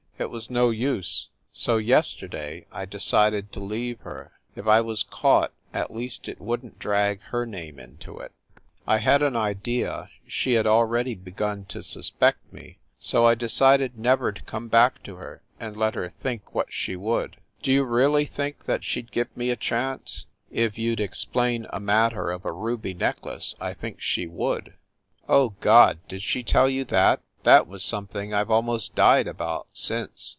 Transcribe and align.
It 0.21 0.29
was 0.29 0.51
no 0.51 0.69
use. 0.69 1.29
So, 1.51 1.77
yesterday, 1.77 2.67
I 2.71 2.85
decided 2.85 3.51
to 3.53 3.59
leave 3.59 4.01
her. 4.01 4.33
If 4.55 4.67
I 4.67 4.79
was 4.79 5.01
caught, 5.01 5.51
at 5.73 5.95
least 5.95 6.29
it 6.29 6.39
wouldn 6.39 6.69
t 6.73 6.75
drag 6.77 7.21
her 7.21 7.43
name 7.47 7.79
into 7.79 8.19
it. 8.19 8.31
I 8.85 8.99
had 8.99 9.23
an 9.23 9.33
294 9.33 9.47
FIND 9.47 9.65
THE 9.65 9.81
WOMAN 9.83 9.95
idea 9.95 10.09
she 10.27 10.53
had 10.53 10.67
already 10.67 11.15
begun 11.15 11.65
to 11.65 11.81
suspect 11.81 12.53
me, 12.53 12.77
so 12.99 13.25
I 13.25 13.33
de 13.33 13.49
cided 13.49 13.97
never 13.97 14.31
to 14.31 14.43
come 14.43 14.67
back 14.67 15.01
to 15.05 15.15
her, 15.15 15.41
and 15.59 15.75
let 15.75 15.95
her 15.95 16.09
think 16.09 16.53
what 16.53 16.71
she 16.71 16.95
would. 16.95 17.37
Do 17.63 17.71
you 17.71 17.83
really 17.83 18.25
think 18.25 18.65
that 18.65 18.83
she 18.83 19.01
d 19.01 19.09
give 19.11 19.35
me 19.35 19.49
a 19.49 19.55
chance?" 19.55 20.27
"If 20.51 20.77
you 20.77 20.95
d 20.95 21.01
explain 21.03 21.65
a 21.73 21.79
matter 21.79 22.29
of 22.29 22.45
a 22.45 22.53
ruby 22.53 22.93
necklace, 22.93 23.55
I 23.59 23.73
think 23.73 23.99
she 24.01 24.27
would." 24.27 24.75
"Oh 25.27 25.55
God! 25.61 25.97
Did 26.07 26.21
she 26.21 26.43
tell 26.43 26.69
you 26.69 26.85
that? 26.85 27.21
That 27.43 27.65
was 27.65 27.81
something 27.83 28.35
I 28.35 28.43
ve 28.43 28.53
almost 28.53 28.93
died 28.93 29.25
about, 29.25 29.65
since. 29.73 30.27